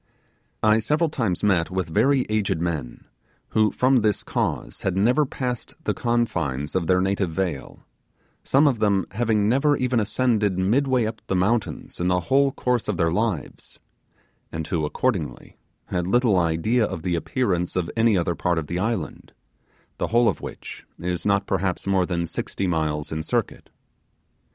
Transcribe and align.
I 0.63 0.79
several 0.79 1.11
times 1.11 1.43
met 1.43 1.69
with 1.69 1.89
very 1.89 2.25
aged 2.27 2.59
men, 2.59 3.05
who 3.49 3.69
from 3.69 3.97
this 3.97 4.23
cause 4.23 4.81
had 4.81 4.97
never 4.97 5.27
passed 5.27 5.75
the 5.83 5.93
confines 5.93 6.75
of 6.75 6.87
their 6.87 7.01
native 7.01 7.29
vale, 7.29 7.85
some 8.43 8.65
of 8.65 8.79
them 8.79 9.05
having 9.11 9.47
never 9.47 9.77
even 9.77 9.99
ascended 9.99 10.57
midway 10.57 11.05
up 11.05 11.21
the 11.27 11.35
mountains 11.35 11.99
in 11.99 12.07
the 12.07 12.19
whole 12.21 12.51
course 12.51 12.87
of 12.87 12.97
their 12.97 13.11
lives, 13.11 13.79
and 14.51 14.65
who, 14.65 14.85
accordingly 14.87 15.59
had 15.85 16.07
little 16.07 16.39
idea 16.39 16.83
of 16.83 17.03
the 17.03 17.13
appearance 17.13 17.75
of 17.75 17.91
any 17.95 18.17
other 18.17 18.33
part 18.33 18.57
of 18.57 18.65
the 18.65 18.79
island, 18.79 19.33
the 19.99 20.07
whole 20.07 20.27
of 20.27 20.41
which 20.41 20.83
is 20.97 21.27
not 21.27 21.45
perhaps 21.45 21.85
more 21.85 22.07
than 22.07 22.25
sixty 22.25 22.65
miles 22.65 23.11
in 23.11 23.21
circuit. 23.21 23.69